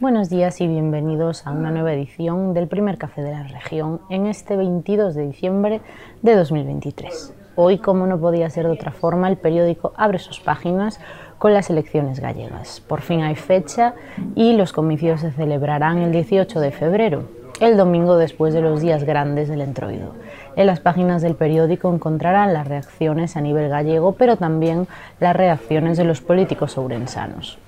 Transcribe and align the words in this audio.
Buenos 0.00 0.30
días 0.30 0.62
y 0.62 0.66
bienvenidos 0.66 1.46
a 1.46 1.50
una 1.50 1.70
nueva 1.70 1.92
edición 1.92 2.54
del 2.54 2.68
primer 2.68 2.96
café 2.96 3.20
de 3.20 3.32
la 3.32 3.42
región 3.42 4.00
en 4.08 4.26
este 4.26 4.56
22 4.56 5.14
de 5.14 5.26
diciembre 5.26 5.82
de 6.22 6.36
2023. 6.36 7.34
Hoy, 7.54 7.76
como 7.76 8.06
no 8.06 8.18
podía 8.18 8.48
ser 8.48 8.64
de 8.64 8.72
otra 8.72 8.92
forma, 8.92 9.28
el 9.28 9.36
periódico 9.36 9.92
abre 9.98 10.18
sus 10.18 10.40
páginas 10.40 11.00
con 11.36 11.52
las 11.52 11.68
elecciones 11.68 12.18
gallegas. 12.18 12.80
Por 12.80 13.02
fin 13.02 13.20
hay 13.20 13.34
fecha 13.34 13.92
y 14.34 14.54
los 14.54 14.72
comicios 14.72 15.20
se 15.20 15.32
celebrarán 15.32 15.98
el 15.98 16.12
18 16.12 16.60
de 16.60 16.70
febrero, 16.70 17.24
el 17.60 17.76
domingo 17.76 18.16
después 18.16 18.54
de 18.54 18.62
los 18.62 18.80
días 18.80 19.04
grandes 19.04 19.50
del 19.50 19.60
entroido. 19.60 20.14
En 20.56 20.66
las 20.66 20.80
páginas 20.80 21.20
del 21.20 21.34
periódico 21.34 21.92
encontrarán 21.92 22.54
las 22.54 22.66
reacciones 22.66 23.36
a 23.36 23.42
nivel 23.42 23.68
gallego, 23.68 24.12
pero 24.12 24.36
también 24.36 24.88
las 25.20 25.36
reacciones 25.36 25.98
de 25.98 26.04
los 26.04 26.22
políticos 26.22 26.78
ourensanos. 26.78 27.58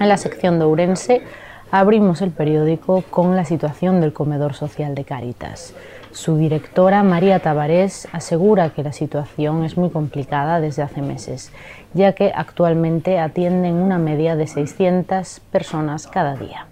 En 0.00 0.08
la 0.08 0.16
sección 0.16 0.58
de 0.58 0.64
Ourense 0.64 1.22
abrimos 1.70 2.22
el 2.22 2.30
periódico 2.30 3.02
con 3.10 3.36
la 3.36 3.44
situación 3.44 4.00
del 4.00 4.12
comedor 4.12 4.54
social 4.54 4.94
de 4.94 5.04
Cáritas. 5.04 5.74
Su 6.12 6.36
directora, 6.36 7.02
María 7.02 7.40
Tabarés, 7.40 8.06
asegura 8.12 8.70
que 8.70 8.84
la 8.84 8.92
situación 8.92 9.64
es 9.64 9.76
muy 9.76 9.90
complicada 9.90 10.60
desde 10.60 10.82
hace 10.82 11.02
meses, 11.02 11.52
ya 11.92 12.12
que 12.12 12.32
actualmente 12.34 13.18
atienden 13.18 13.74
una 13.74 13.98
media 13.98 14.36
de 14.36 14.46
600 14.46 15.40
personas 15.50 16.06
cada 16.06 16.36
día. 16.36 16.66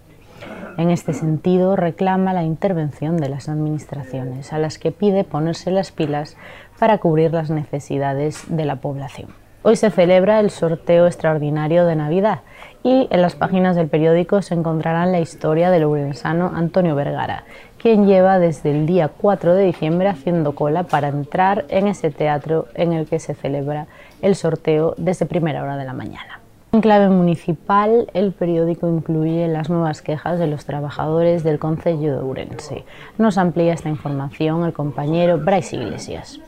En 0.79 0.91
este 0.91 1.13
sentido, 1.13 1.75
reclama 1.75 2.33
la 2.33 2.45
intervención 2.45 3.17
de 3.17 3.29
las 3.29 3.49
administraciones, 3.49 4.53
a 4.53 4.59
las 4.59 4.79
que 4.79 4.93
pide 4.93 5.25
ponerse 5.25 5.71
las 5.71 5.91
pilas 5.91 6.37
para 6.79 6.99
cubrir 6.99 7.33
las 7.33 7.51
necesidades 7.51 8.45
de 8.49 8.65
la 8.65 8.77
población. 8.77 9.42
Hoy 9.65 9.77
se 9.77 9.91
celebra 9.91 10.41
el 10.41 10.51
sorteo 10.51 11.07
extraordinario 11.07 11.87
de 11.87 11.95
Navidad 11.95 12.41
y 12.83 13.07
en 13.13 13.23
las 13.23 13.37
páginas 13.37 13.77
del 13.77 13.87
periódico 13.87 14.43
se 14.43 14.55
encontrarán 14.55 15.13
la 15.13 15.21
historia 15.21 15.71
del 15.71 15.85
urensano 15.85 16.51
Antonio 16.53 16.97
Vergara, 16.97 17.45
quien 17.79 18.09
lleva 18.09 18.41
desde 18.41 18.73
el 18.73 18.87
día 18.87 19.07
4 19.07 19.55
de 19.55 19.67
diciembre 19.67 20.09
haciendo 20.09 20.57
cola 20.57 20.83
para 20.83 21.07
entrar 21.07 21.65
en 21.69 21.87
ese 21.87 22.11
teatro 22.11 22.67
en 22.75 22.93
el 22.93 23.07
que 23.07 23.21
se 23.21 23.35
celebra 23.35 23.87
el 24.21 24.35
sorteo 24.35 24.95
desde 24.97 25.27
primera 25.27 25.63
hora 25.63 25.77
de 25.77 25.85
la 25.85 25.93
mañana. 25.93 26.41
En 26.73 26.81
clave 26.81 27.09
municipal, 27.09 28.11
el 28.15 28.33
periódico 28.33 28.89
incluye 28.89 29.47
las 29.47 29.71
nuevas 29.71 30.03
quejas 30.03 30.41
de 30.41 30.49
los 30.49 30.65
trabajadores 30.65 31.45
del 31.45 31.61
Concello 31.61 32.17
de 32.17 32.21
Ourense. 32.21 32.85
Nos 33.17 33.39
amplía 33.39 33.75
esta 33.75 33.91
información 33.91 34.65
el 34.65 34.73
compañero 34.73 35.39
Bryce 35.39 35.77
Iglesias 35.77 36.41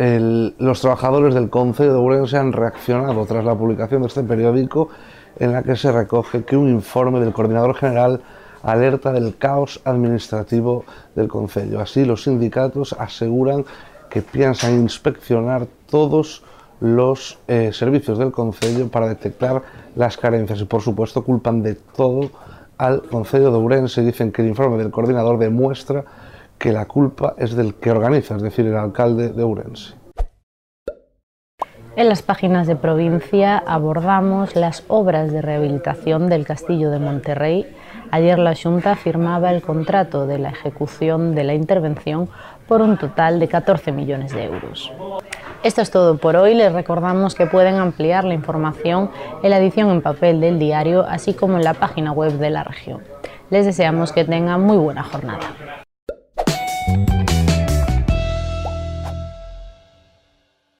los 0.00 0.80
trabajadores 0.80 1.34
del 1.34 1.50
Concejo 1.50 1.92
de 1.92 1.98
Ourense 1.98 2.38
han 2.38 2.54
reaccionado 2.54 3.26
tras 3.26 3.44
la 3.44 3.54
publicación 3.54 4.00
de 4.00 4.08
este 4.08 4.22
periódico 4.22 4.88
en 5.38 5.52
la 5.52 5.62
que 5.62 5.76
se 5.76 5.92
recoge 5.92 6.42
que 6.44 6.56
un 6.56 6.70
informe 6.70 7.20
del 7.20 7.34
coordinador 7.34 7.74
general 7.74 8.22
alerta 8.62 9.12
del 9.12 9.36
caos 9.36 9.80
administrativo 9.84 10.84
del 11.14 11.28
Concello. 11.28 11.80
Así, 11.80 12.06
los 12.06 12.22
sindicatos 12.24 12.94
aseguran 12.98 13.66
que 14.08 14.22
piensan 14.22 14.80
inspeccionar 14.80 15.66
todos 15.90 16.44
los 16.80 17.38
eh, 17.46 17.70
servicios 17.74 18.18
del 18.18 18.32
Concello 18.32 18.88
para 18.88 19.06
detectar 19.06 19.62
las 19.96 20.16
carencias 20.16 20.62
y, 20.62 20.64
por 20.64 20.80
supuesto, 20.80 21.24
culpan 21.24 21.62
de 21.62 21.74
todo 21.74 22.30
al 22.78 23.02
Concello 23.02 23.50
de 23.50 23.58
Ourense. 23.58 24.02
Dicen 24.02 24.32
que 24.32 24.40
el 24.40 24.48
informe 24.48 24.78
del 24.78 24.90
coordinador 24.90 25.38
demuestra 25.38 26.06
que 26.60 26.72
la 26.72 26.86
culpa 26.86 27.34
es 27.38 27.56
del 27.56 27.74
que 27.74 27.90
organiza, 27.90 28.36
es 28.36 28.42
decir, 28.42 28.66
el 28.66 28.76
alcalde 28.76 29.30
de 29.30 29.42
Ourense. 29.42 29.94
En 31.96 32.08
las 32.08 32.22
páginas 32.22 32.66
de 32.66 32.76
provincia 32.76 33.58
abordamos 33.58 34.54
las 34.54 34.84
obras 34.86 35.32
de 35.32 35.42
rehabilitación 35.42 36.28
del 36.28 36.46
Castillo 36.46 36.90
de 36.90 37.00
Monterrey. 37.00 37.66
Ayer 38.12 38.38
la 38.38 38.54
Junta 38.54 38.94
firmaba 38.94 39.50
el 39.50 39.62
contrato 39.62 40.26
de 40.26 40.38
la 40.38 40.50
ejecución 40.50 41.34
de 41.34 41.44
la 41.44 41.54
intervención 41.54 42.28
por 42.68 42.80
un 42.82 42.96
total 42.96 43.40
de 43.40 43.48
14 43.48 43.90
millones 43.90 44.32
de 44.32 44.44
euros. 44.44 44.92
Esto 45.64 45.82
es 45.82 45.90
todo 45.90 46.18
por 46.18 46.36
hoy. 46.36 46.54
Les 46.54 46.72
recordamos 46.72 47.34
que 47.34 47.46
pueden 47.46 47.76
ampliar 47.76 48.24
la 48.24 48.34
información 48.34 49.10
en 49.42 49.50
la 49.50 49.58
edición 49.58 49.90
en 49.90 50.02
papel 50.02 50.40
del 50.40 50.58
diario, 50.58 51.04
así 51.08 51.34
como 51.34 51.56
en 51.56 51.64
la 51.64 51.74
página 51.74 52.12
web 52.12 52.32
de 52.32 52.50
la 52.50 52.64
región. 52.64 53.02
Les 53.50 53.66
deseamos 53.66 54.12
que 54.12 54.24
tengan 54.24 54.62
muy 54.62 54.76
buena 54.76 55.02
jornada. 55.02 55.40